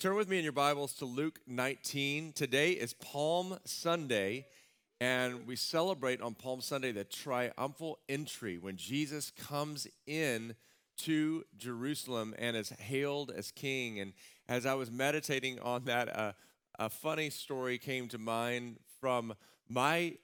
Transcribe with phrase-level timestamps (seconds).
[0.00, 2.32] Turn with me in your Bibles to Luke 19.
[2.32, 4.46] Today is Palm Sunday,
[5.00, 10.54] and we celebrate on Palm Sunday the triumphal entry when Jesus comes in
[10.98, 13.98] to Jerusalem and is hailed as king.
[13.98, 14.12] And
[14.48, 16.32] as I was meditating on that, uh,
[16.78, 19.34] a funny story came to mind from
[19.68, 20.14] my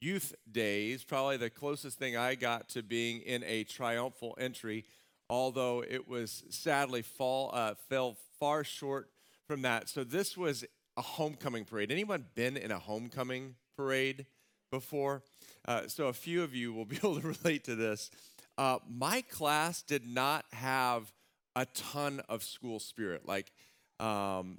[0.00, 4.86] youth days, probably the closest thing I got to being in a triumphal entry,
[5.28, 9.10] although it was sadly fall, uh, fell far short
[9.48, 9.88] from that.
[9.88, 10.64] So this was
[10.98, 11.90] a homecoming parade.
[11.90, 14.26] Anyone been in a homecoming parade
[14.70, 15.22] before?
[15.66, 18.10] Uh, so a few of you will be able to relate to this.
[18.58, 21.10] Uh, my class did not have
[21.56, 23.26] a ton of school spirit.
[23.26, 23.50] Like,
[23.98, 24.58] um,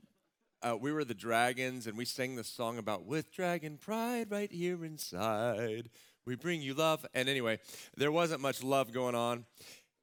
[0.61, 4.51] uh, we were the dragons, and we sang the song about with dragon pride right
[4.51, 5.89] here inside.
[6.25, 7.05] We bring you love.
[7.13, 7.59] And anyway,
[7.95, 9.45] there wasn't much love going on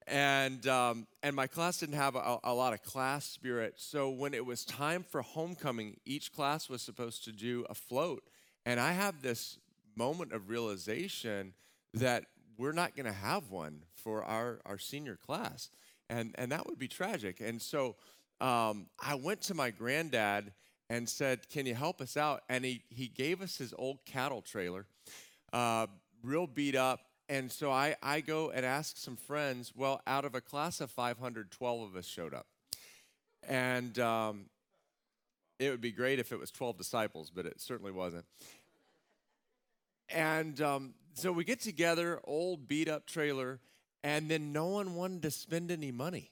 [0.07, 3.75] and um, and my class didn't have a, a, lot of class spirit.
[3.77, 8.23] So when it was time for homecoming, each class was supposed to do a float,
[8.65, 9.59] and I have this
[9.97, 11.55] moment of realization
[11.95, 12.25] that
[12.59, 15.71] we're not going to have one for our our senior class,
[16.09, 17.41] and and that would be tragic.
[17.41, 17.97] And so
[18.41, 20.53] um, I went to my granddad
[20.89, 24.41] and said, "Can you help us out?" And he he gave us his old cattle
[24.41, 24.87] trailer,
[25.53, 25.89] uh,
[26.23, 29.73] real beat up and so I, I go and ask some friends.
[29.75, 32.47] Well, out of a class of 500, 12 of us showed up.
[33.49, 34.47] And um,
[35.59, 38.25] it would be great if it was 12 disciples, but it certainly wasn't.
[40.09, 43.61] And um, so we get together, old beat up trailer,
[44.05, 46.31] and then no one wanted to spend any money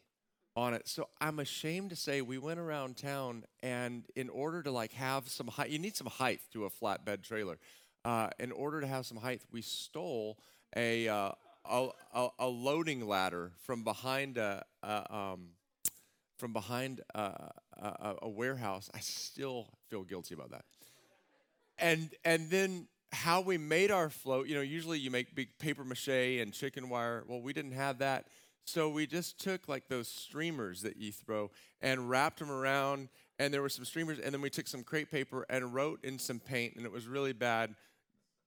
[0.56, 0.86] on it.
[0.86, 5.28] So I'm ashamed to say we went around town, and in order to like have
[5.28, 7.58] some height, you need some height to a flatbed trailer.
[8.04, 10.38] Uh, in order to have some height, we stole
[10.76, 11.32] a, uh,
[11.64, 15.48] a, a, loading ladder from behind a, a um,
[16.38, 18.90] from behind a, a, a warehouse.
[18.94, 20.64] I still feel guilty about that.
[21.78, 24.48] And and then how we made our float.
[24.48, 27.24] You know, usually you make big paper mache and chicken wire.
[27.26, 28.26] Well, we didn't have that.
[28.64, 31.50] So we just took like those streamers that you throw
[31.82, 35.10] and wrapped them around, and there were some streamers, and then we took some crepe
[35.10, 37.74] paper and wrote in some paint, and it was really bad.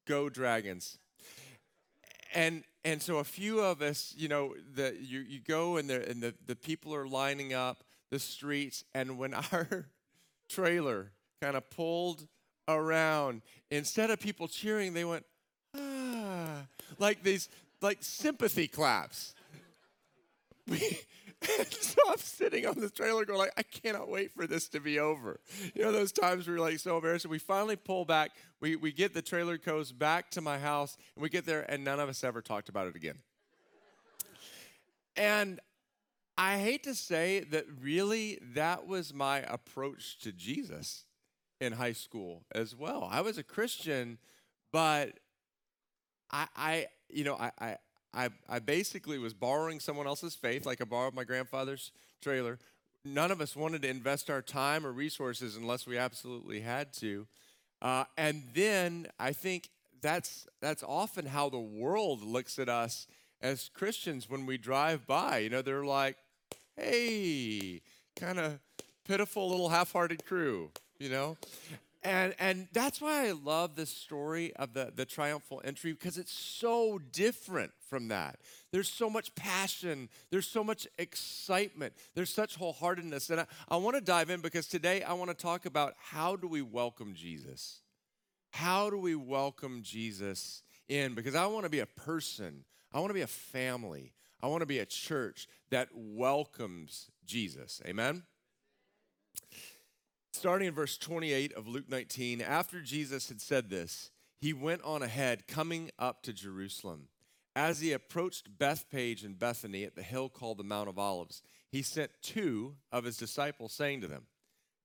[0.06, 0.98] Go Dragons
[2.34, 6.10] and and so a few of us, you know, the you, you go and the
[6.10, 9.88] and the, the people are lining up the streets, and when our
[10.50, 11.12] trailer
[11.42, 12.28] kind of pulled
[12.68, 15.26] around, instead of people cheering, they went,
[15.76, 16.66] ah,
[16.98, 17.50] like these
[17.82, 19.34] like sympathy claps.
[20.70, 21.00] We,
[21.70, 25.00] so I'm sitting on the trailer going like, I cannot wait for this to be
[25.00, 25.40] over.
[25.76, 27.26] You know, those times where you're like so embarrassed.
[27.26, 28.32] We finally pull back.
[28.60, 31.84] We, we get the trailer goes back to my house and we get there and
[31.84, 33.20] none of us ever talked about it again.
[35.16, 35.60] And
[36.38, 41.06] I hate to say that really that was my approach to Jesus
[41.60, 43.08] in high school as well.
[43.12, 44.20] I was a Christian,
[44.72, 45.14] but
[46.32, 47.78] I, I you know, I, I,
[48.18, 52.58] I, I basically was borrowing someone else's faith, like I borrowed my grandfather's trailer.
[53.06, 57.28] None of us wanted to invest our time or resources unless we absolutely had to.
[57.80, 59.70] Uh, and then I think
[60.02, 63.06] that's that's often how the world looks at us
[63.40, 65.38] as Christians when we drive by.
[65.38, 66.18] You know, they're like,
[66.76, 67.82] "Hey,
[68.16, 68.60] kind of
[69.06, 71.38] pitiful little half-hearted crew," you know.
[72.08, 76.32] And, and that's why I love this story of the, the triumphal entry because it's
[76.32, 78.40] so different from that.
[78.72, 83.30] There's so much passion, there's so much excitement, there's such wholeheartedness.
[83.30, 86.38] And I, I want to dive in because today I want to talk about how
[86.38, 87.82] do we welcome Jesus?
[88.52, 91.14] How do we welcome Jesus in?
[91.14, 92.64] Because I want to be a person,
[92.94, 97.82] I want to be a family, I want to be a church that welcomes Jesus.
[97.86, 98.24] Amen?
[100.34, 105.02] Starting in verse 28 of Luke 19, after Jesus had said this, he went on
[105.02, 107.08] ahead, coming up to Jerusalem.
[107.56, 111.82] As he approached Bethphage and Bethany at the hill called the Mount of Olives, he
[111.82, 114.28] sent two of his disciples, saying to them,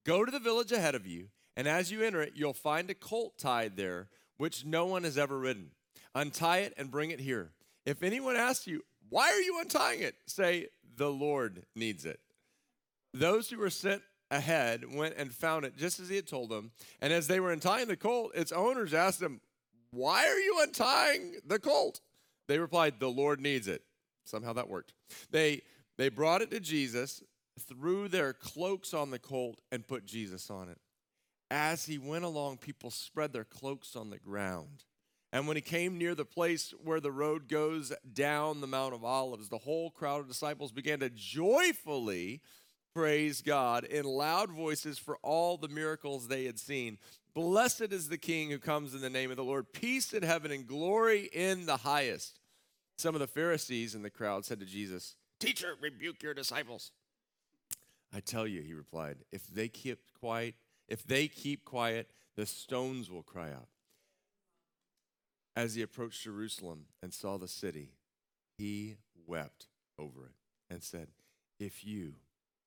[0.05, 2.95] Go to the village ahead of you, and as you enter it, you'll find a
[2.95, 4.09] colt tied there,
[4.39, 5.71] which no one has ever ridden.
[6.15, 7.51] Untie it and bring it here.
[7.85, 10.15] If anyone asks you, Why are you untying it?
[10.27, 12.21] say, The Lord needs it.
[13.13, 14.03] Those who were sent
[14.33, 16.73] ahead went and found it just as he had told them.
[17.01, 19.41] And as they were untying the colt, its owners asked them,
[19.91, 22.01] Why are you untying the colt?
[22.49, 23.83] They replied, The Lord needs it.
[24.25, 24.95] Somehow that worked.
[25.31, 25.63] They,
[25.99, 27.23] they brought it to Jesus,
[27.61, 30.79] threw their cloaks on the colt, and put Jesus on it.
[31.51, 34.85] As he went along, people spread their cloaks on the ground.
[35.35, 39.05] And when he came near the place where the road goes down the Mount of
[39.05, 42.43] Olives, the whole crowd of disciples began to joyfully
[42.95, 46.99] praised God in loud voices for all the miracles they had seen.
[47.35, 49.73] Blessed is the King who comes in the name of the Lord.
[49.73, 52.39] Peace in heaven and glory in the highest.
[52.97, 56.93] Some of the Pharisees in the crowd said to Jesus, Teacher, rebuke your disciples.
[58.15, 60.55] I tell you, he replied, if they keep quiet,
[60.87, 63.69] if they keep quiet, the stones will cry out.
[65.57, 67.93] As he approached Jerusalem and saw the city,
[68.57, 68.97] he
[69.27, 69.67] wept
[69.99, 71.09] over it and said,
[71.59, 72.15] If you,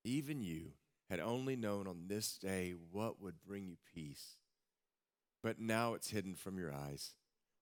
[0.05, 0.73] even you,
[1.09, 4.37] had only known on this day what would bring you peace,
[5.43, 7.13] but now it's hidden from your eyes.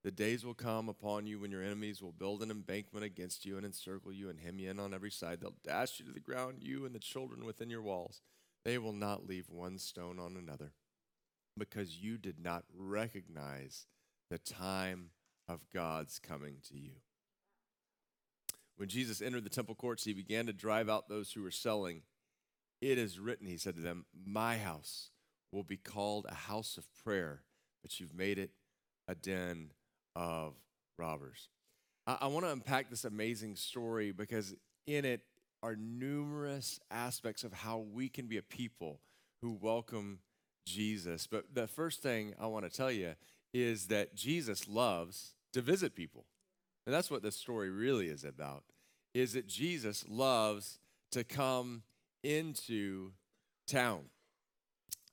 [0.04, 3.56] The days will come upon you when your enemies will build an embankment against you
[3.56, 5.40] and encircle you and hem you in on every side.
[5.40, 8.22] They'll dash you to the ground, you and the children within your walls.
[8.66, 10.74] They will not leave one stone on another
[11.58, 13.86] because you did not recognize
[14.30, 15.12] the time
[15.48, 16.92] of God's coming to you.
[18.76, 22.02] When Jesus entered the temple courts, he began to drive out those who were selling.
[22.84, 25.12] It is written, he said to them, My house
[25.54, 27.44] will be called a house of prayer,
[27.82, 28.52] but you've made it
[29.08, 29.72] a den
[30.18, 30.56] of
[31.00, 31.48] robbers.
[32.06, 34.54] I, I want to unpack this amazing story because
[34.86, 35.22] in it
[35.64, 39.00] are numerous aspects of how we can be a people
[39.42, 40.20] who welcome
[40.68, 41.26] Jesus.
[41.26, 43.14] But the first thing I want to tell you
[43.54, 46.26] is that Jesus loves to visit people.
[46.86, 48.66] And that's what this story really is about.
[49.14, 50.80] Is that Jesus loves
[51.12, 51.84] to come
[52.24, 53.12] into
[53.68, 54.06] town.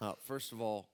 [0.01, 0.89] Uh, first of all,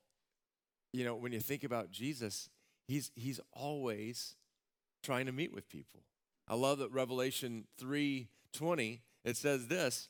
[0.91, 2.49] you know, when you think about Jesus,
[2.87, 4.35] he's, he's always
[5.03, 6.01] trying to meet with people.
[6.47, 10.09] I love that Revelation 3:20, it says this.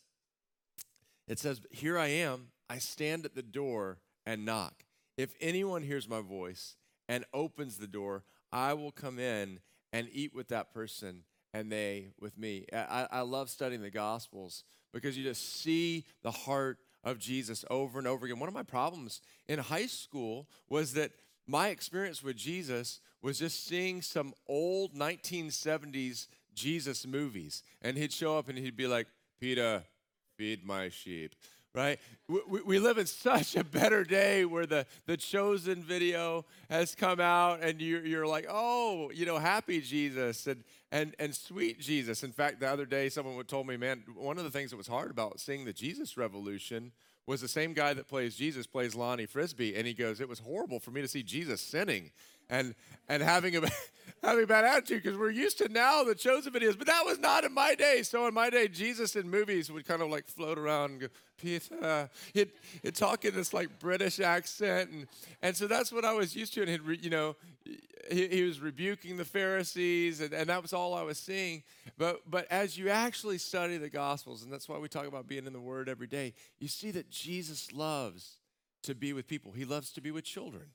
[1.28, 4.86] It says, Here I am, I stand at the door and knock.
[5.18, 6.78] If anyone hears my voice
[7.10, 9.60] and opens the door, I will come in
[9.92, 11.24] and eat with that person
[11.54, 12.66] and they with me.
[12.72, 14.64] I, I love studying the Gospels
[14.98, 18.40] because you just see the heart of Jesus over and over again.
[18.40, 21.12] One of my problems in high school was that
[21.46, 27.62] my experience with Jesus was just seeing some old 1970s Jesus movies.
[27.84, 29.08] And he'd show up and he'd be like,
[29.40, 29.84] Peter,
[30.36, 31.36] feed my sheep
[31.78, 32.00] right?
[32.28, 37.22] We, we, live in such a better day where the, the chosen video has come
[37.22, 42.24] out and you're, you're like, oh, you know, happy Jesus and, and, and sweet Jesus.
[42.24, 44.88] In fact, the other day, someone told me, man, one of the things that was
[44.88, 46.92] hard about seeing the Jesus revolution
[47.28, 50.40] was the same guy that plays Jesus plays Lonnie Frisbee, and he goes, "It was
[50.40, 52.12] horrible for me to see Jesus sinning
[52.50, 52.74] and
[53.10, 53.62] and having a
[54.24, 57.20] having a bad attitude because we're used to now the chosen videos, but that was
[57.20, 58.02] not in my day.
[58.04, 61.08] So in my day, Jesus in movies would kind of like float around and go,
[61.38, 62.52] Peter, he'd,
[62.82, 65.08] he'd talk in this like British accent, and
[65.42, 67.36] and so that's what I was used to, and he'd re, you know
[68.10, 71.64] he, he, was rebuking the Pharisees, and, and that was all I was seeing.
[71.98, 75.46] But, but as you actually study the Gospels, and that's why we talk about being
[75.46, 78.38] in the Word every day, you see that Jesus loves
[78.84, 79.52] to be with people.
[79.52, 80.68] He loves to be with children.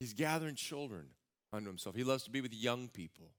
[0.00, 1.06] He's gathering children
[1.52, 1.94] unto himself.
[1.94, 3.30] He loves to be with young people,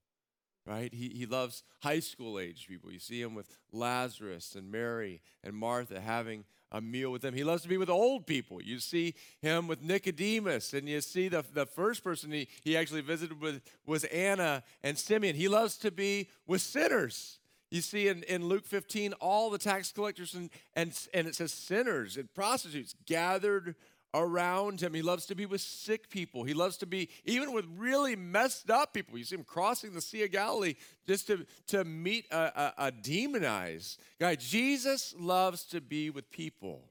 [0.66, 0.92] right?
[0.92, 2.90] He, he loves high school age people.
[2.90, 7.34] You see him with Lazarus and Mary and Martha having a meal with them.
[7.34, 8.60] He loves to be with old people.
[8.60, 13.02] You see him with Nicodemus, and you see the, the first person he, he actually
[13.02, 15.36] visited with was Anna and Simeon.
[15.36, 17.38] He loves to be with sinners.
[17.70, 21.52] You see in, in Luke 15, all the tax collectors and, and, and it says
[21.52, 23.74] sinners and prostitutes gathered
[24.14, 24.94] around him.
[24.94, 26.44] He loves to be with sick people.
[26.44, 29.18] He loves to be even with really messed up people.
[29.18, 30.74] You see him crossing the Sea of Galilee
[31.06, 32.36] just to, to meet a,
[32.78, 34.36] a, a demonized guy.
[34.36, 36.84] Jesus loves to be with people.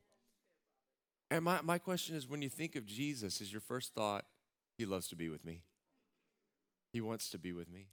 [1.32, 4.26] And my, my question is when you think of Jesus, is your first thought,
[4.78, 5.62] he loves to be with me?
[6.92, 7.88] He wants to be with me.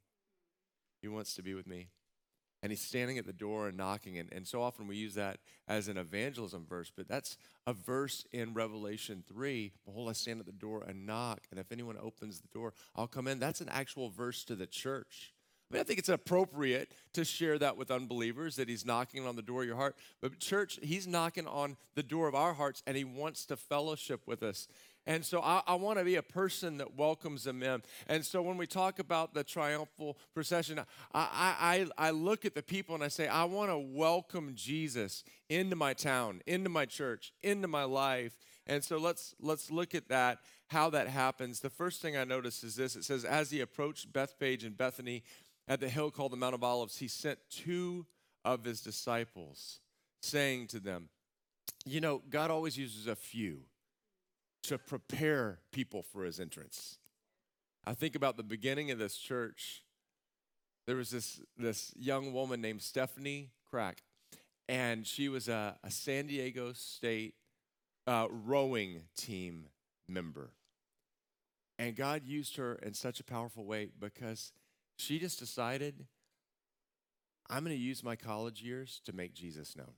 [1.00, 1.88] He wants to be with me
[2.62, 4.18] and he's standing at the door and knocking.
[4.18, 5.38] And, and so often we use that
[5.68, 7.36] as an evangelism verse, but that's
[7.66, 9.72] a verse in Revelation 3.
[9.84, 13.06] Behold, I stand at the door and knock, and if anyone opens the door, I'll
[13.06, 13.38] come in.
[13.38, 15.32] That's an actual verse to the church.
[15.70, 19.36] I mean, I think it's appropriate to share that with unbelievers that he's knocking on
[19.36, 19.94] the door of your heart.
[20.20, 24.22] But, church, he's knocking on the door of our hearts and he wants to fellowship
[24.26, 24.66] with us.
[25.10, 27.82] And so I, I want to be a person that welcomes them in.
[28.06, 30.78] And so when we talk about the triumphal procession,
[31.12, 35.24] I, I, I look at the people and I say, I want to welcome Jesus
[35.48, 38.36] into my town, into my church, into my life.
[38.68, 40.38] And so let's let's look at that,
[40.68, 41.58] how that happens.
[41.58, 42.94] The first thing I notice is this.
[42.94, 45.24] It says, as he approached Bethphage and Bethany
[45.66, 48.06] at the hill called the Mount of Olives, he sent two
[48.44, 49.80] of his disciples,
[50.22, 51.08] saying to them,
[51.84, 53.64] You know, God always uses a few
[54.64, 56.98] to prepare people for his entrance.
[57.84, 59.82] I think about the beginning of this church.
[60.86, 64.02] There was this, this young woman named Stephanie Crack,
[64.68, 67.34] and she was a, a San Diego State
[68.06, 69.66] uh, rowing team
[70.08, 70.50] member.
[71.78, 74.52] And God used her in such a powerful way because
[74.98, 76.06] she just decided,
[77.48, 79.94] I'm going to use my college years to make Jesus known.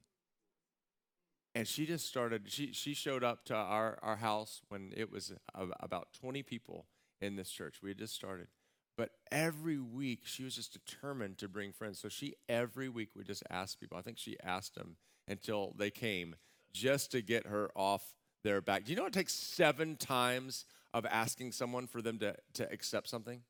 [1.54, 5.32] And she just started, she, she showed up to our, our house when it was
[5.54, 6.86] about 20 people
[7.20, 7.80] in this church.
[7.82, 8.48] We had just started.
[8.96, 11.98] But every week, she was just determined to bring friends.
[12.00, 13.98] So she, every week, would just ask people.
[13.98, 14.96] I think she asked them
[15.28, 16.36] until they came
[16.72, 18.84] just to get her off their back.
[18.84, 23.08] Do you know it takes seven times of asking someone for them to, to accept
[23.08, 23.42] something?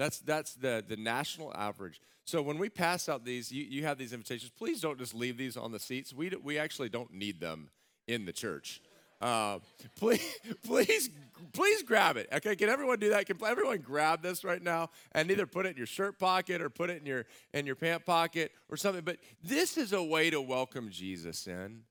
[0.00, 2.00] That's, that's the, the national average.
[2.24, 4.50] So when we pass out these, you, you have these invitations.
[4.56, 6.14] Please don't just leave these on the seats.
[6.14, 7.68] We, we actually don't need them
[8.08, 8.80] in the church.
[9.20, 9.58] Uh,
[9.98, 11.10] please, please,
[11.52, 12.30] please grab it.
[12.32, 13.26] Okay, can everyone do that?
[13.26, 16.70] Can everyone grab this right now and either put it in your shirt pocket or
[16.70, 19.04] put it in your in your pant pocket or something?
[19.04, 21.82] But this is a way to welcome Jesus in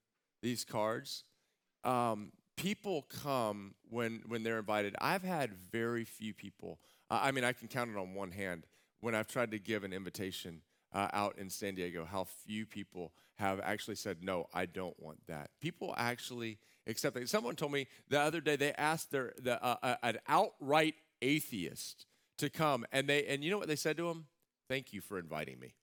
[0.42, 1.26] these cards.
[1.84, 4.96] Um, people come when when they're invited.
[5.00, 6.80] I've had very few people.
[7.10, 8.66] I mean, I can count it on one hand
[9.00, 10.62] when I've tried to give an invitation
[10.94, 12.06] uh, out in San Diego.
[12.06, 14.48] How few people have actually said no.
[14.54, 15.50] I don't want that.
[15.62, 17.30] People actually accept that.
[17.30, 22.06] Someone told me the other day they asked their the, uh, uh, an outright atheist
[22.38, 24.26] to come, and they and you know what they said to him?
[24.68, 25.74] Thank you for inviting me.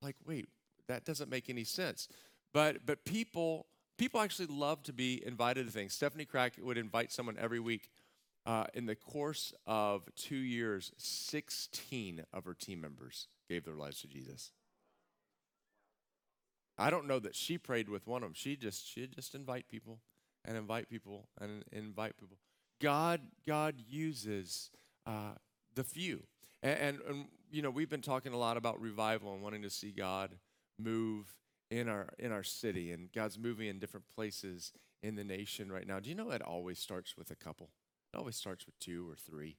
[0.00, 0.48] Like, wait,
[0.88, 2.08] that doesn't make any sense.
[2.52, 3.66] But but people
[3.98, 5.94] people actually love to be invited to things.
[5.94, 7.90] Stephanie Crack would invite someone every week.
[8.44, 14.00] Uh, in the course of two years, 16 of her team members gave their lives
[14.00, 14.50] to Jesus.
[16.76, 18.34] I don't know that she prayed with one of them.
[18.34, 20.00] She just she just invite people
[20.44, 22.38] and invite people and invite people.
[22.80, 24.70] God God uses
[25.06, 25.34] uh,
[25.74, 26.24] the few,
[26.62, 29.70] and, and, and you know we've been talking a lot about revival and wanting to
[29.70, 30.36] see God
[30.78, 31.36] move
[31.70, 34.72] in our in our city, and God's moving in different places
[35.02, 36.00] in the nation right now.
[36.00, 37.70] Do you know it always starts with a couple?
[38.12, 39.56] It always starts with two or three.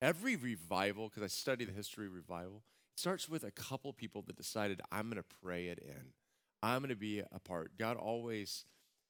[0.00, 2.62] Every revival, because I study the history of revival,
[2.94, 6.12] it starts with a couple people that decided I'm going to pray it in.
[6.62, 7.72] I'm going to be a part.
[7.78, 8.64] God always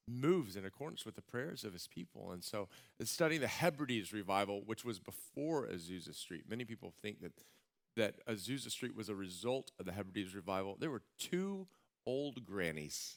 [0.08, 2.30] moves in accordance with the prayers of his people.
[2.32, 2.68] And so,
[3.02, 7.32] studying the Hebrides revival, which was before Azusa Street, many people think that,
[7.96, 10.76] that Azusa Street was a result of the Hebrides revival.
[10.78, 11.66] There were two
[12.06, 13.16] old grannies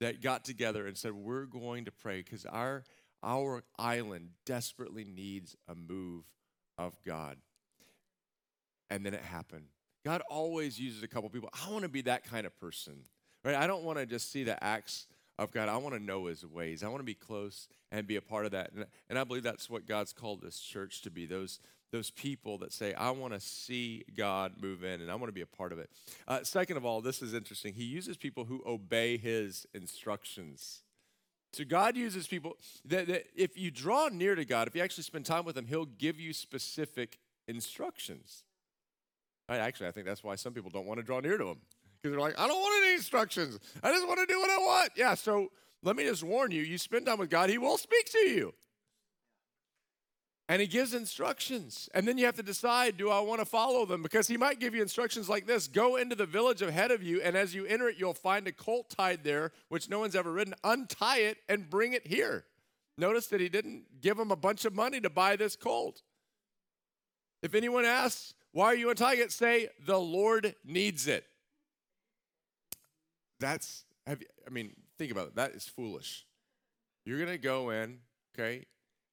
[0.00, 2.84] that got together and said, We're going to pray because our,
[3.24, 6.24] our island desperately needs a move
[6.78, 7.38] of God.
[8.90, 9.66] And then it happened.
[10.04, 11.48] God always uses a couple people.
[11.52, 13.04] I want to be that kind of person
[13.44, 13.54] Right?
[13.54, 15.06] I don't want to just see the acts
[15.38, 15.68] of God.
[15.68, 16.82] I want to know his ways.
[16.82, 18.72] I want to be close and be a part of that.
[18.72, 21.26] And, and I believe that's what God's called this church to be.
[21.26, 21.60] Those
[21.92, 25.32] those people that say, I want to see God move in and I want to
[25.32, 25.88] be a part of it.
[26.26, 27.72] Uh, second of all, this is interesting.
[27.72, 30.82] He uses people who obey his instructions.
[31.54, 32.56] So God uses people
[32.86, 35.66] that, that, if you draw near to God, if you actually spend time with him,
[35.66, 38.44] he'll give you specific instructions.
[39.48, 39.58] Right?
[39.58, 41.58] Actually, I think that's why some people don't want to draw near to him
[42.04, 43.58] because they're like, I don't want any instructions.
[43.82, 44.90] I just want to do what I want.
[44.96, 45.48] Yeah, so
[45.82, 48.54] let me just warn you you spend time with God, He will speak to you.
[50.48, 51.88] And He gives instructions.
[51.94, 54.02] And then you have to decide do I want to follow them?
[54.02, 57.20] Because He might give you instructions like this go into the village ahead of you,
[57.22, 60.32] and as you enter it, you'll find a colt tied there, which no one's ever
[60.32, 60.54] ridden.
[60.64, 62.44] Untie it and bring it here.
[62.96, 66.02] Notice that He didn't give him a bunch of money to buy this colt.
[67.42, 69.32] If anyone asks, why are you untying it?
[69.32, 71.26] Say, the Lord needs it
[73.44, 75.36] that's, you, I mean, think about it.
[75.36, 76.24] That is foolish.
[77.04, 77.98] You're going to go in,
[78.34, 78.64] okay?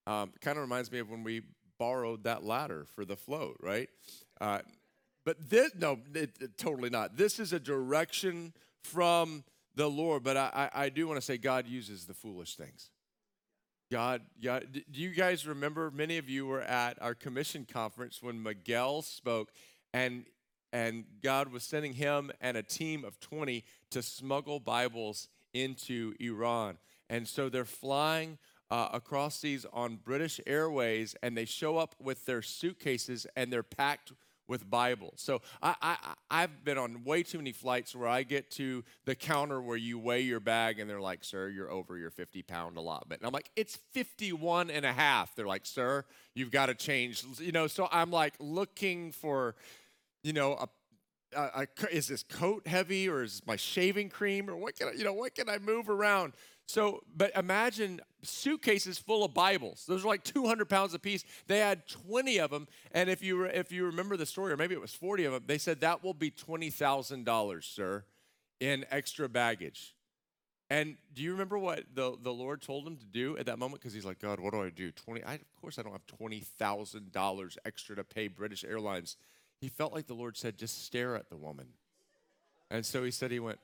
[0.07, 1.41] Um, kind of reminds me of when we
[1.77, 3.89] borrowed that ladder for the float, right?
[4.39, 4.59] Uh,
[5.25, 7.17] but this, no, it, it, totally not.
[7.17, 8.53] This is a direction
[8.83, 9.43] from
[9.75, 12.89] the Lord, but I, I, I do want to say God uses the foolish things.
[13.91, 15.91] God, God, do you guys remember?
[15.91, 19.51] Many of you were at our commission conference when Miguel spoke,
[19.93, 20.25] and
[20.73, 26.77] and God was sending him and a team of 20 to smuggle Bibles into Iran.
[27.09, 28.37] And so they're flying
[28.71, 33.61] uh, across seas on British Airways, and they show up with their suitcases and they're
[33.61, 34.13] packed
[34.47, 35.21] with Bibles.
[35.21, 35.97] So I, I,
[36.29, 39.99] I've been on way too many flights where I get to the counter where you
[39.99, 43.21] weigh your bag and they're like, sir, you're over your 50 pound allotment.
[43.21, 45.35] And I'm like, it's 51 and a half.
[45.35, 47.23] They're like, sir, you've got to change.
[47.39, 49.55] You know, so I'm like looking for
[50.23, 50.69] you know, a,
[51.35, 54.91] a, a, is this coat heavy or is my shaving cream or what can I,
[54.91, 56.33] you know, what can I move around?
[56.71, 59.83] So, but imagine suitcases full of Bibles.
[59.87, 61.25] Those are like 200 pounds a piece.
[61.47, 64.73] They had 20 of them, and if you if you remember the story, or maybe
[64.73, 68.05] it was 40 of them, they said that will be twenty thousand dollars, sir,
[68.61, 69.95] in extra baggage.
[70.69, 73.81] And do you remember what the, the Lord told him to do at that moment?
[73.81, 74.93] Because he's like, God, what do I do?
[74.93, 75.21] Twenty.
[75.25, 79.17] I, of course, I don't have twenty thousand dollars extra to pay British Airlines.
[79.59, 81.67] He felt like the Lord said, just stare at the woman.
[82.69, 83.59] And so he said he went.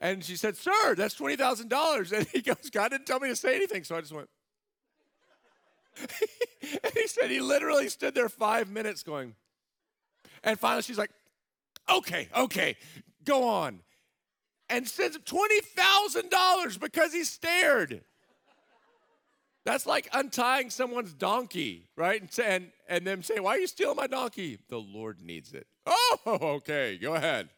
[0.00, 2.12] And she said, Sir, that's $20,000.
[2.12, 3.84] And he goes, God didn't tell me to say anything.
[3.84, 4.28] So I just went.
[6.00, 9.34] and he said he literally stood there five minutes going.
[10.44, 11.10] And finally she's like,
[11.90, 12.76] Okay, okay,
[13.24, 13.80] go on.
[14.68, 18.02] And sends him $20,000 because he stared.
[19.64, 22.20] That's like untying someone's donkey, right?
[22.20, 24.58] And, and, and them saying, Why are you stealing my donkey?
[24.68, 25.66] The Lord needs it.
[25.86, 27.48] Oh, okay, go ahead.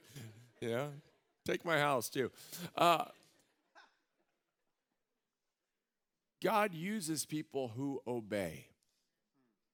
[0.60, 0.86] Yeah,
[1.50, 2.30] take my house too.
[2.76, 3.04] Uh,
[6.42, 8.66] God uses people who obey.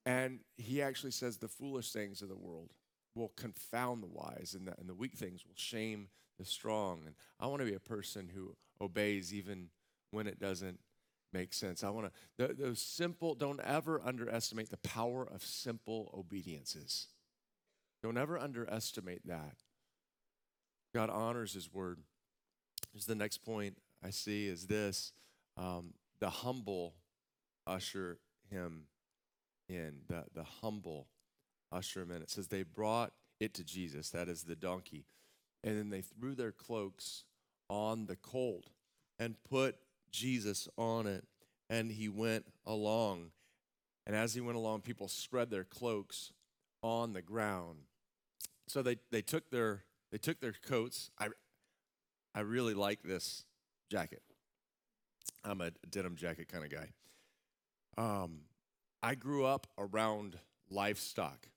[0.04, 2.70] And he actually says the foolish things of the world
[3.14, 7.02] will confound the wise, and the, and the weak things will shame the strong.
[7.06, 9.68] And I want to be a person who obeys even
[10.10, 10.78] when it doesn't
[11.32, 11.82] make sense.
[11.82, 17.08] I want to, those simple, don't ever underestimate the power of simple obediences.
[18.02, 19.56] Don't ever underestimate that.
[20.96, 21.98] God honors his word.
[22.90, 25.12] Here's the next point I see is this
[25.58, 26.94] um, the humble
[27.66, 28.18] usher
[28.50, 28.84] him
[29.68, 29.96] in.
[30.08, 31.08] The, the humble
[31.70, 32.22] usher him in.
[32.22, 35.04] It says they brought it to Jesus, that is the donkey,
[35.62, 37.24] and then they threw their cloaks
[37.68, 38.70] on the colt
[39.18, 39.76] and put
[40.10, 41.26] Jesus on it,
[41.68, 43.32] and he went along.
[44.06, 46.32] And as he went along, people spread their cloaks
[46.82, 47.80] on the ground.
[48.66, 51.10] So they, they took their they took their coats.
[51.18, 51.28] I
[52.34, 53.44] I really like this
[53.90, 54.22] jacket.
[55.44, 56.90] I'm a denim jacket kind of guy.
[57.96, 58.40] Um,
[59.02, 61.48] I grew up around livestock.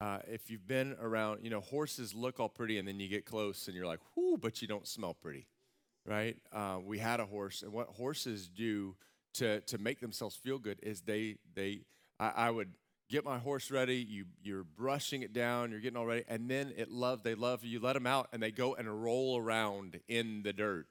[0.00, 3.24] Uh, if you've been around, you know, horses look all pretty, and then you get
[3.24, 5.46] close, and you're like, "Whoo!" But you don't smell pretty
[6.06, 6.36] right?
[6.52, 8.94] Uh, we had a horse, and what horses do
[9.34, 11.80] to to make themselves feel good is they they
[12.18, 12.74] I, I, would
[13.08, 13.96] get my horse ready.
[13.96, 17.64] You you're brushing it down, you're getting all ready, and then it love they love
[17.64, 20.86] you let them out, and they go and roll around in the dirt,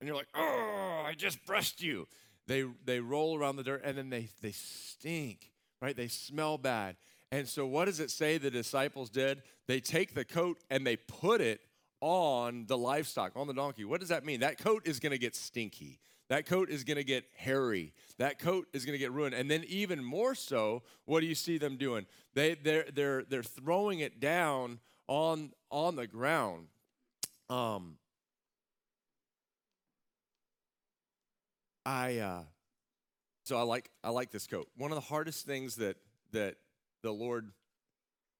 [0.00, 2.06] and you're like, oh, I just brushed you.
[2.46, 5.96] They they roll around the dirt, and then they they stink, right?
[5.96, 6.96] They smell bad.
[7.32, 9.42] And so, what does it say the disciples did?
[9.66, 11.62] They take the coat and they put it
[12.02, 13.86] on the livestock, on the donkey.
[13.86, 14.40] What does that mean?
[14.40, 15.98] That coat is going to get stinky.
[16.32, 17.92] That coat is going to get hairy.
[18.16, 19.34] That coat is going to get ruined.
[19.34, 22.06] And then even more so, what do you see them doing?
[22.32, 26.68] They they're they're they're throwing it down on on the ground.
[27.50, 27.98] Um
[31.84, 32.44] I uh
[33.44, 34.70] so I like I like this coat.
[34.74, 35.98] One of the hardest things that
[36.32, 36.56] that
[37.02, 37.52] the Lord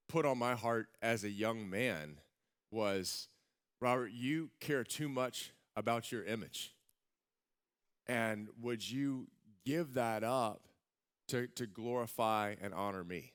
[0.09, 2.21] put on my heart as a young man
[2.71, 3.29] was
[3.83, 6.73] Robert, you care too much about your image.
[8.07, 9.29] And would you
[9.65, 10.62] give that up
[11.29, 13.33] to, to glorify and honor me?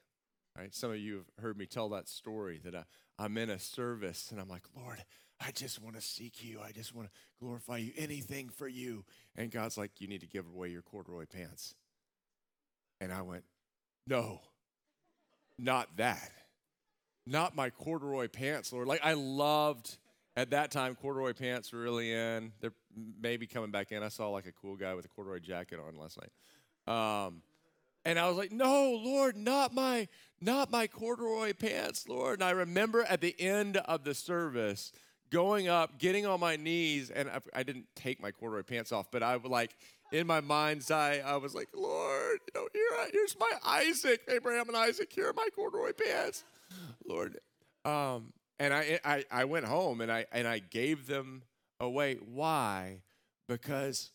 [0.58, 0.74] Right?
[0.74, 2.84] Some of you have heard me tell that story that I,
[3.20, 5.04] I'm in a service and I'm like, Lord,
[5.40, 6.60] I just want to seek you.
[6.64, 7.92] I just want to glorify you.
[7.96, 9.06] Anything for you.
[9.36, 11.76] And God's like, you need to give away your corduroy pants.
[13.00, 13.44] And I went,
[14.08, 14.42] no,
[15.60, 16.32] not that.
[17.28, 18.88] Not my corduroy pants, Lord.
[18.88, 19.98] Like I loved
[20.36, 22.54] at that time, corduroy pants were really in.
[22.62, 22.74] They're
[23.22, 24.04] maybe coming back in.
[24.04, 26.32] I saw like a cool guy with a corduroy jacket on last night.
[26.88, 27.42] Um,
[28.06, 30.08] and I was like, no, Lord, not my,
[30.40, 32.40] not my corduroy pants, Lord.
[32.40, 34.94] And I remember at the end of the service
[35.30, 39.12] going up, getting on my knees, and I, I didn't take my corduroy pants off,
[39.12, 39.76] but I was like,
[40.12, 44.70] in my mind's eye, I was like, Lord, you know, here, here's my Isaac, Abraham
[44.70, 45.12] and Isaac.
[45.12, 46.46] Here are my corduroy pants,
[47.06, 47.38] Lord.
[47.84, 51.44] Um, and I, I, I went home and I, and I gave them
[51.80, 52.16] away.
[52.16, 53.02] Why?
[53.48, 54.12] Because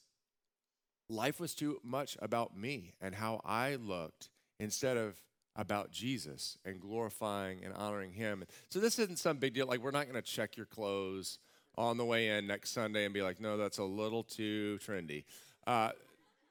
[1.09, 5.21] life was too much about me and how I looked instead of
[5.55, 8.45] about Jesus and glorifying and honoring him.
[8.71, 9.67] So this isn't some big deal.
[9.67, 11.39] Like we're not going to check your clothes
[11.77, 15.25] on the way in next Sunday and be like, no, that's a little too trendy.
[15.67, 15.91] Uh,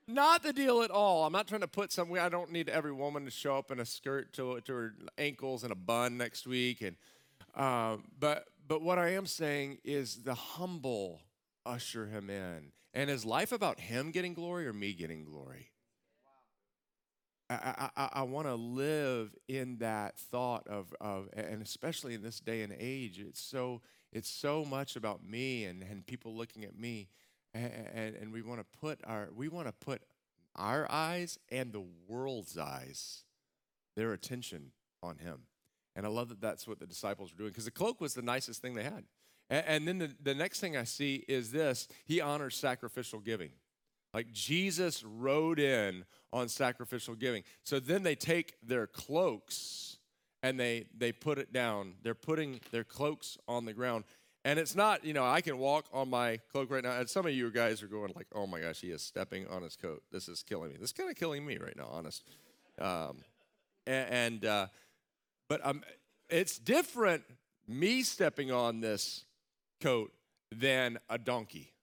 [0.08, 1.26] not the deal at all.
[1.26, 2.12] I'm not trying to put some.
[2.14, 5.64] I don't need every woman to show up in a skirt to, to her ankles
[5.64, 6.96] and a bun next week and
[7.56, 11.20] um, but but what I am saying is the humble
[11.66, 12.72] usher him in.
[12.94, 15.72] And is life about him getting glory or me getting glory?
[17.50, 22.40] I, I, I want to live in that thought of, of, and especially in this
[22.40, 23.82] day and age, it's so,
[24.14, 27.10] it's so much about me and, and people looking at me.
[27.54, 30.02] And, and, and we want to put our, we want to put
[30.56, 33.26] our eyes and the world's eyes,
[33.98, 34.72] their attention
[35.04, 35.42] on him.
[35.96, 38.22] And I love that that's what the disciples were doing because the cloak was the
[38.22, 39.04] nicest thing they had.
[39.50, 43.52] And, and then the, the next thing I see is this He honors sacrificial giving.
[44.14, 47.44] Like Jesus rode in on sacrificial giving.
[47.64, 49.98] So then they take their cloaks
[50.44, 51.94] and they they put it down.
[52.04, 54.06] They're putting their cloaks on the ground.
[54.44, 56.98] And it's not, you know, I can walk on my cloak right now.
[56.98, 59.62] And some of you guys are going like, oh my gosh, he is stepping on
[59.62, 60.02] his coat.
[60.12, 60.78] This is killing me.
[60.80, 62.24] This is kind of killing me right now, honest.
[62.80, 63.18] Um,
[63.86, 64.68] and, and uh,
[65.52, 65.84] but um,
[66.30, 67.24] it's different
[67.68, 69.26] me stepping on this
[69.82, 70.14] coat
[70.50, 71.74] than a donkey.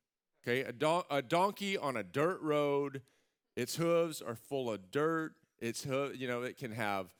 [0.42, 3.02] Okay, a, don- a donkey on a dirt road,
[3.56, 5.34] its hooves are full of dirt.
[5.58, 7.12] Its ho- you know, it can have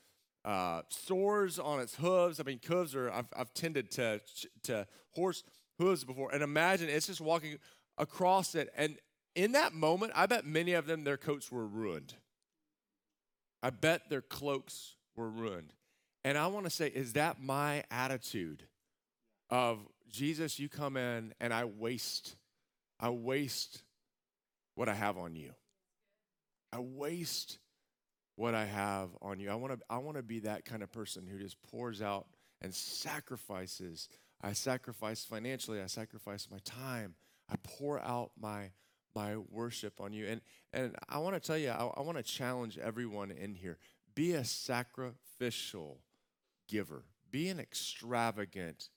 [0.47, 2.41] uh, sores on its hooves.
[2.41, 3.11] I mean, hooves are.
[3.11, 4.19] I've, I've tended to
[4.63, 5.45] to horse
[5.79, 7.59] hooves before, and imagine it's just walking
[7.99, 8.97] across it, and
[9.35, 12.15] in that moment, I bet many of them their coats were ruined.
[13.63, 15.75] I bet their cloaks were ruined.
[16.25, 18.65] And I want to say, is that my attitude
[19.51, 19.79] of
[20.11, 22.37] Jesus, you come in and I waste,
[22.99, 23.83] I waste
[24.75, 25.53] what I have on you.
[26.73, 27.59] I waste
[28.37, 29.51] what I have on you.
[29.51, 32.27] I want to I want to be that kind of person who just pours out
[32.61, 34.09] and sacrifices.
[34.43, 37.15] I sacrifice financially, I sacrifice my time.
[37.51, 38.71] I pour out my
[39.15, 40.27] my worship on you.
[40.27, 40.41] And
[40.73, 43.79] and I want to tell you, I, I want to challenge everyone in here.
[44.15, 45.99] Be a sacrificial
[46.69, 47.05] giver.
[47.31, 48.89] Be an extravagant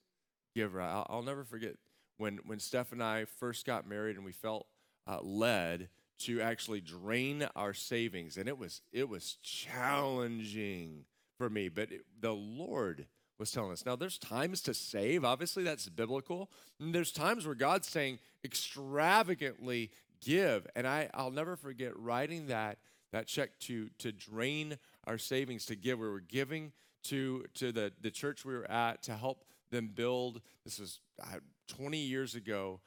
[0.54, 0.80] giver.
[0.80, 1.76] I'll, I'll never forget
[2.18, 4.66] when when Steph and I first got married and we felt
[5.06, 5.88] uh, led
[6.20, 8.36] to actually drain our savings.
[8.36, 11.04] And it was it was challenging
[11.36, 13.06] for me but it, the lord
[13.38, 13.84] was telling us.
[13.84, 15.24] Now there's times to save.
[15.24, 16.50] Obviously that's biblical.
[16.78, 19.90] And there's times where god's saying extravagantly
[20.24, 20.66] give.
[20.76, 22.78] And i i'll never forget writing that
[23.12, 25.98] that check to to drain our savings to give.
[25.98, 26.72] We were giving
[27.04, 31.38] to to the the church we were at to help them build this was uh,
[31.68, 32.80] 20 years ago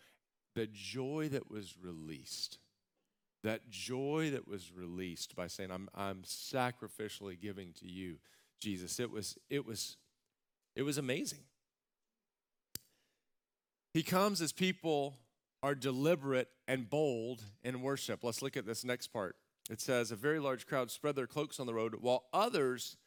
[0.56, 2.60] the joy that was released.
[3.44, 8.18] That joy that was released by saying i'm i'm sacrificially giving to you
[8.60, 9.00] jesus.
[9.00, 9.98] It was it was
[10.76, 11.40] it was amazing.
[13.94, 15.20] He comes as people
[15.64, 18.24] are deliberate and bold in worship.
[18.24, 19.36] Let's look at this next part.
[19.70, 22.98] It says a very large crowd spread their cloaks on the road while others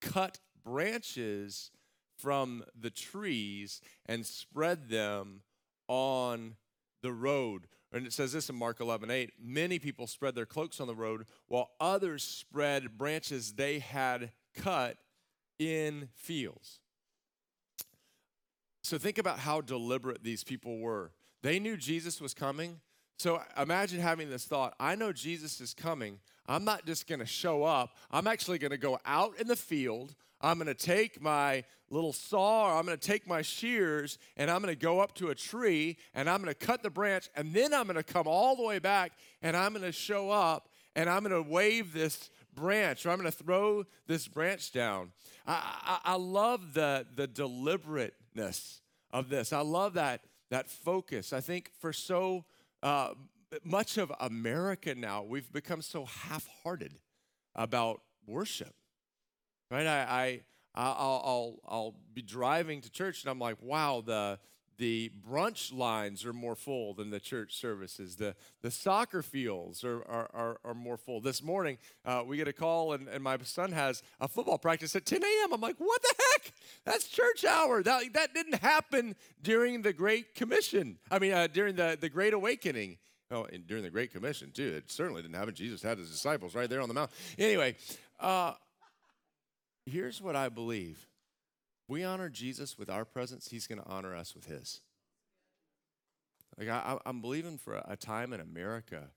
[0.00, 1.70] cut branches
[2.18, 5.42] from the trees and spread them
[5.88, 6.56] on
[7.02, 9.32] the road and it says this in Mark 11, 8.
[9.42, 14.98] Many people spread their cloaks on the road, while others spread branches they had cut
[15.58, 16.80] in fields.
[18.82, 21.12] So think about how deliberate these people were.
[21.42, 22.80] They knew Jesus was coming.
[23.18, 26.20] So imagine having this thought I know Jesus is coming.
[26.46, 29.56] I'm not just going to show up, I'm actually going to go out in the
[29.56, 30.14] field.
[30.40, 34.48] I'm going to take my little saw, or I'm going to take my shears, and
[34.48, 37.28] I'm going to go up to a tree, and I'm going to cut the branch,
[37.34, 40.30] and then I'm going to come all the way back, and I'm going to show
[40.30, 44.70] up, and I'm going to wave this branch, or I'm going to throw this branch
[44.70, 45.10] down.
[45.44, 49.52] I, I, I love the, the deliberateness of this.
[49.52, 51.32] I love that, that focus.
[51.32, 52.44] I think for so
[52.82, 53.14] uh,
[53.64, 56.98] much of America now, we've become so half hearted
[57.54, 58.74] about worship
[59.70, 59.86] right?
[59.86, 60.40] I, I
[60.74, 64.38] I'll, I'll, I'll be driving to church and I'm like, wow, the
[64.78, 68.14] the brunch lines are more full than the church services.
[68.14, 71.20] The, the soccer fields are, are, are, are more full.
[71.20, 74.94] This morning, uh, we get a call, and, and my son has a football practice
[74.94, 75.52] at 10 a.m.
[75.52, 76.52] I'm like, what the heck?
[76.84, 77.82] That's church hour.
[77.82, 80.98] That, that didn't happen during the Great Commission.
[81.10, 82.98] I mean, uh, during the, the Great Awakening.
[83.30, 84.74] Oh, and during the Great Commission, too.
[84.76, 85.54] It certainly didn't happen.
[85.54, 87.10] Jesus had his disciples right there on the mount.
[87.38, 87.76] Anyway,
[88.20, 88.54] uh,
[89.84, 91.06] here's what I believe
[91.88, 94.80] we honor Jesus with our presence, he's going to honor us with his.
[96.58, 99.08] Like, I, am believing for a time in America,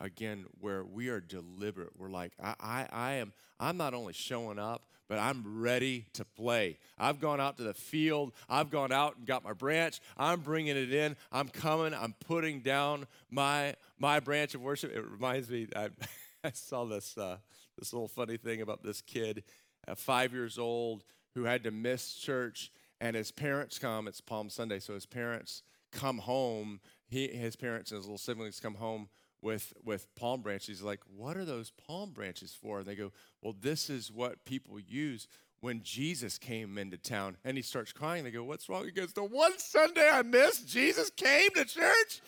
[0.00, 1.90] again, where we are deliberate.
[1.96, 6.24] We're like, I, I, I am, I'm not only showing up, but I'm ready to
[6.24, 6.78] play.
[6.98, 8.32] I've gone out to the field.
[8.48, 10.00] I've gone out and got my branch.
[10.16, 11.16] I'm bringing it in.
[11.32, 11.94] I'm coming.
[11.94, 14.94] I'm putting down my my branch of worship.
[14.94, 15.66] It reminds me.
[15.74, 15.88] I,
[16.44, 17.38] I saw this uh,
[17.78, 19.44] this little funny thing about this kid
[19.88, 24.08] uh, five years old who had to miss church, and his parents come.
[24.08, 26.80] It's Palm Sunday, so his parents come home.
[27.08, 29.08] He, his parents and his little siblings come home
[29.40, 30.66] with with palm branches.
[30.66, 34.44] He's like, "What are those palm branches for?" And they go, "Well, this is what
[34.44, 35.28] people use."
[35.60, 38.84] When Jesus came into town and he starts crying, they go, What's wrong?
[38.84, 42.20] He goes, The one Sunday I missed, Jesus came to church.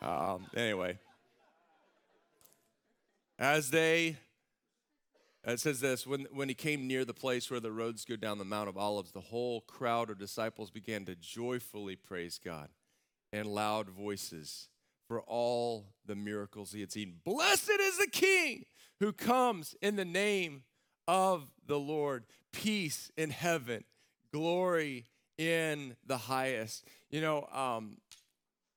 [0.00, 0.98] Um, anyway,
[3.38, 4.16] as they
[5.44, 8.38] It says this when, when he came near the place where the roads go down
[8.38, 12.70] the Mount of Olives, the whole crowd of disciples began to joyfully praise God
[13.32, 14.68] in loud voices
[15.12, 17.16] for all the miracles he had seen.
[17.22, 18.64] Blessed is the King
[18.98, 20.62] who comes in the name
[21.06, 22.24] of the Lord.
[22.50, 23.84] Peace in heaven,
[24.32, 25.04] glory
[25.36, 26.86] in the highest.
[27.10, 27.98] You know, um,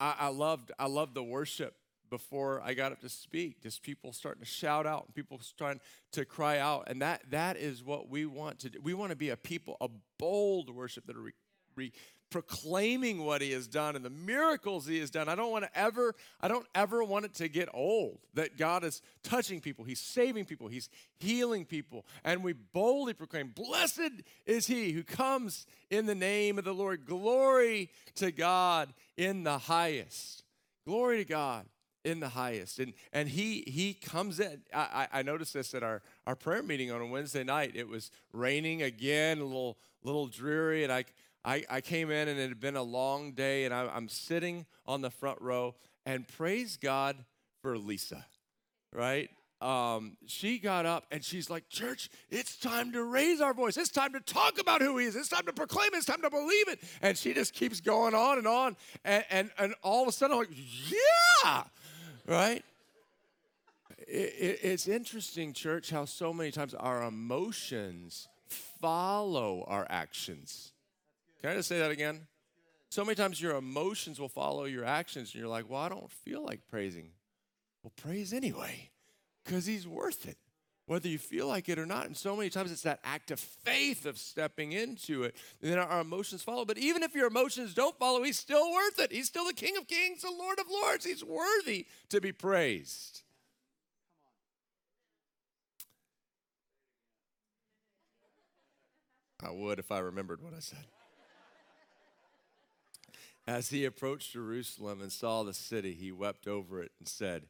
[0.02, 1.76] I, I loved I loved the worship
[2.10, 3.62] before I got up to speak.
[3.63, 5.80] Just people starting to shout out, and people starting
[6.12, 8.80] to cry out, and that that is what we want to do.
[8.84, 9.88] We want to be a people, a
[10.19, 11.32] bold worship that are re,
[11.78, 11.93] re,
[12.29, 15.29] proclaiming what He has done and the miracles He has done.
[15.29, 18.19] I don't want to ever, I don't ever want it to get old.
[18.33, 23.53] That God is touching people, He's saving people, He's healing people, and we boldly proclaim,
[23.55, 27.05] "Blessed is He who comes in the name of the Lord.
[27.05, 30.43] Glory to God in the highest."
[30.85, 31.65] Glory to God
[32.03, 32.79] in the highest.
[32.79, 34.61] And and he he comes in.
[34.73, 37.71] I, I noticed this at our, our prayer meeting on a Wednesday night.
[37.75, 41.05] It was raining again, a little little dreary, and I
[41.45, 44.65] I, I came in and it had been a long day, and I, I'm sitting
[44.86, 47.17] on the front row, and praise God
[47.62, 48.25] for Lisa,
[48.91, 49.29] right?
[49.62, 53.77] Um, she got up and she's like, Church, it's time to raise our voice.
[53.77, 55.15] It's time to talk about who he is.
[55.15, 55.97] It's time to proclaim it.
[55.97, 56.79] It's time to believe it.
[57.01, 58.75] And she just keeps going on and on.
[59.05, 60.49] And, and, and all of a sudden, I'm like,
[61.43, 61.63] Yeah,
[62.27, 62.63] right?
[64.08, 70.73] It, it, it's interesting, church, how so many times our emotions follow our actions.
[71.41, 72.28] Can I just say that again?
[72.89, 76.12] So many times your emotions will follow your actions, and you're like, well, I don't
[76.12, 77.10] feel like praising.
[77.84, 78.89] Well, praise anyway,
[79.43, 80.38] because he's worth it,
[80.86, 82.06] whether you feel like it or not.
[82.06, 85.78] And so many times it's that act of faith of stepping into it, and then
[85.78, 86.65] our emotions follow.
[86.65, 89.12] But even if your emotions don't follow, he's still worth it.
[89.12, 91.06] He's still the King of Kings, the Lord of Lords.
[91.06, 93.24] He's worthy to be praised.
[99.43, 100.86] I would if I remembered what I said.
[103.47, 107.43] As he approached Jerusalem and saw the city, he wept over it and said,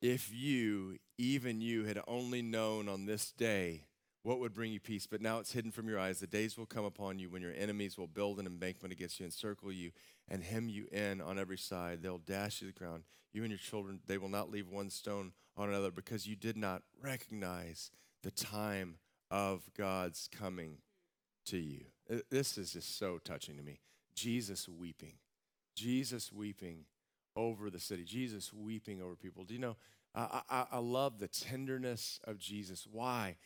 [0.00, 3.84] If you, even you, had only known on this day
[4.22, 6.20] what would bring you peace, but now it's hidden from your eyes.
[6.20, 9.26] The days will come upon you when your enemies will build an embankment against you,
[9.26, 9.92] encircle you,
[10.28, 12.02] and hem you in on every side.
[12.02, 13.04] They'll dash you to the ground.
[13.32, 16.56] You and your children, they will not leave one stone on another because you did
[16.56, 17.90] not recognize
[18.22, 18.96] the time
[19.30, 20.78] of God's coming
[21.46, 21.84] to you.
[22.10, 23.80] Uh, this is just so touching to me.
[24.14, 25.14] Jesus weeping.
[25.76, 26.84] Jesus weeping
[27.36, 28.04] over the city.
[28.04, 29.44] Jesus weeping over people.
[29.44, 29.76] Do you know?
[30.14, 32.86] I, I, I love the tenderness of Jesus.
[32.90, 33.36] Why?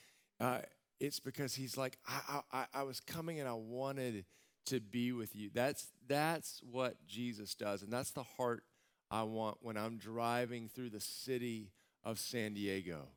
[0.41, 0.61] Uh,
[0.99, 4.25] it's because he's like, I, I, I was coming and I wanted
[4.67, 5.51] to be with you.
[5.53, 7.83] That's, that's what Jesus does.
[7.83, 8.65] And that's the heart
[9.11, 11.73] I want when I'm driving through the city
[12.03, 13.09] of San Diego.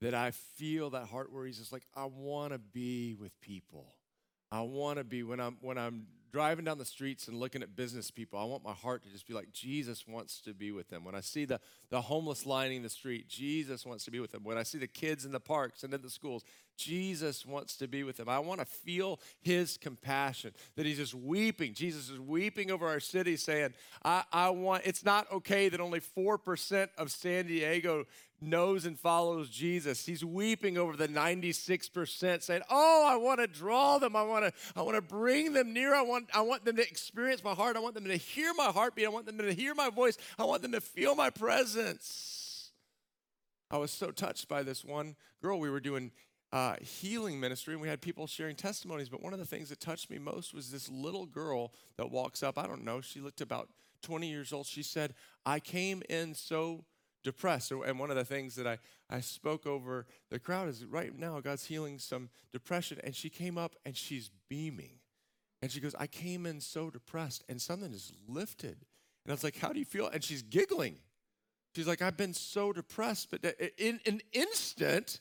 [0.00, 3.94] That I feel that heart where he's just like, I want to be with people.
[4.50, 7.76] I want to be when I'm when I'm driving down the streets and looking at
[7.76, 10.88] business people, I want my heart to just be like, Jesus wants to be with
[10.88, 11.04] them.
[11.04, 11.60] When I see the,
[11.92, 14.44] the homeless lining the street, Jesus wants to be with them.
[14.44, 16.42] When I see the kids in the parks and in the schools,
[16.78, 18.30] Jesus wants to be with them.
[18.30, 21.74] I want to feel his compassion, that he's just weeping.
[21.74, 26.00] Jesus is weeping over our city, saying, I, I want, it's not okay that only
[26.00, 28.06] 4% of San Diego
[28.42, 30.04] knows and follows Jesus.
[30.04, 34.16] He's weeping over the 96% saying, "Oh, I want to draw them.
[34.16, 35.94] I want to I want to bring them near.
[35.94, 37.76] I want I want them to experience my heart.
[37.76, 39.06] I want them to hear my heartbeat.
[39.06, 40.18] I want them to hear my voice.
[40.38, 41.81] I want them to feel my presence."
[43.70, 46.12] I was so touched by this one girl we were doing
[46.52, 49.08] uh, healing ministry, and we had people sharing testimonies.
[49.08, 52.42] But one of the things that touched me most was this little girl that walks
[52.42, 52.58] up.
[52.58, 53.00] I don't know.
[53.00, 53.70] She looked about
[54.02, 54.66] 20 years old.
[54.66, 55.14] She said,
[55.46, 56.84] "I came in so
[57.22, 57.70] depressed.
[57.70, 61.40] And one of the things that I, I spoke over the crowd is right now
[61.40, 62.98] God's healing some depression.
[63.02, 64.98] And she came up and she's beaming.
[65.60, 68.84] And she goes, I came in so depressed and something is lifted.
[69.24, 70.08] And I was like, How do you feel?
[70.08, 70.96] And she's giggling.
[71.74, 73.30] She's like, I've been so depressed.
[73.30, 73.44] But
[73.78, 75.20] in an instant,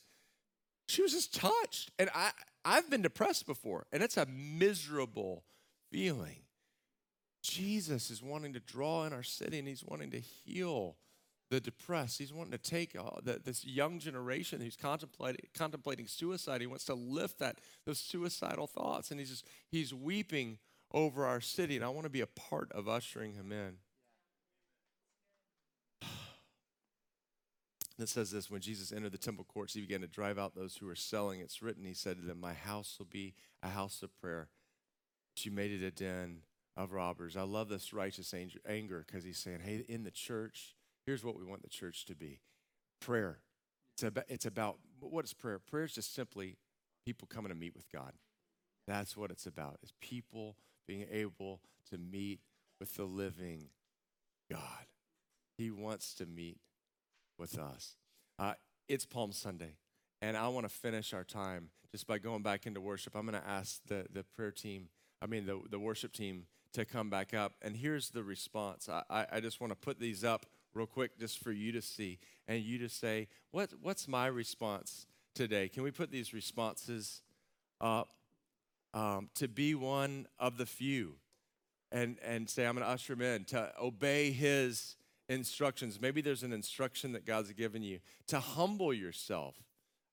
[0.88, 1.92] she was just touched.
[1.98, 2.32] And I,
[2.66, 5.44] I've been depressed before, and it's a miserable
[5.92, 6.44] feeling.
[7.42, 10.98] Jesus is wanting to draw in our city and he's wanting to heal
[11.50, 12.20] the depressed.
[12.20, 16.62] He's wanting to take uh, the, this young generation who's contemplating, contemplating suicide.
[16.62, 20.60] He wants to lift that those suicidal thoughts, and he's just he's weeping
[20.94, 21.76] over our city.
[21.76, 23.78] And I want to be a part of ushering him in.
[27.99, 30.77] It says this when Jesus entered the temple courts, he began to drive out those
[30.77, 31.39] who were selling.
[31.39, 34.49] It's written, he said to them, My house will be a house of prayer.
[35.39, 36.39] You made it a den
[36.77, 37.36] of robbers.
[37.36, 38.34] I love this righteous
[38.67, 40.75] anger because he's saying, Hey, in the church,
[41.06, 42.39] Here's what we want the church to be
[42.99, 43.39] prayer.
[43.93, 45.60] It's about, it's about what is prayer?
[45.60, 46.58] Prayer is just simply
[47.06, 48.13] people coming to meet with God.
[48.88, 52.39] That's what it's about, is people being able to meet
[52.80, 53.69] with the living
[54.49, 54.86] God.
[55.58, 56.58] He wants to meet
[57.41, 57.95] with us.
[58.38, 58.54] Uh,
[58.88, 59.73] it's Palm Sunday,
[60.21, 63.15] and I want to finish our time just by going back into worship.
[63.15, 64.89] I'm going to ask the, the prayer team,
[65.23, 67.54] I mean, the, the worship team, to come back up.
[67.63, 68.88] And here's the response.
[68.88, 72.19] I, I, just want to put these up real quick just for you to see
[72.47, 75.67] and you to say, what, what's my response today?
[75.67, 77.23] Can we put these responses
[77.82, 78.10] up?
[78.93, 81.15] Um, to be one of the few
[81.91, 84.95] and, and say, I'm going to usher him in, to obey his
[85.32, 86.00] instructions.
[86.00, 89.56] Maybe there's an instruction that God's given you to humble yourself,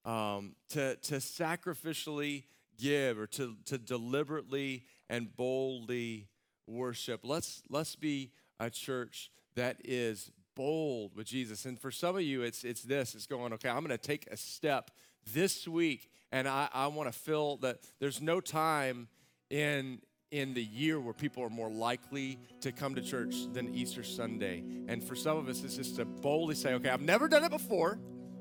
[0.04, 2.44] um, to, to sacrificially
[2.78, 6.28] give, or to, to deliberately and boldly
[6.66, 7.20] worship.
[7.24, 11.64] Let's, let's be a church that is bold with Jesus.
[11.64, 14.28] And for some of you, it's, it's this it's going, okay, I'm going to take
[14.31, 14.90] a step
[15.33, 19.09] this week, and I, I want to feel that there's no time
[19.50, 24.02] in in the year where people are more likely to come to church than Easter
[24.02, 24.62] Sunday.
[24.86, 27.50] And for some of us, it's just to boldly say, okay, I've never done it
[27.50, 27.98] before,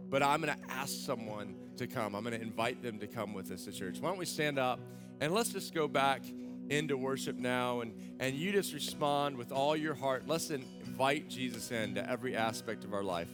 [0.09, 2.15] but I'm going to ask someone to come.
[2.15, 3.99] I'm going to invite them to come with us to church.
[3.99, 4.79] Why don't we stand up
[5.21, 6.23] and let's just go back
[6.69, 10.23] into worship now and, and you just respond with all your heart.
[10.27, 13.29] Let's invite Jesus into every aspect of our life.